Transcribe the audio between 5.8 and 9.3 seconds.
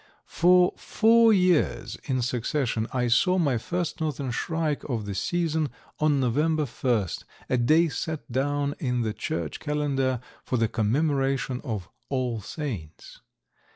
on November first, a day set down in the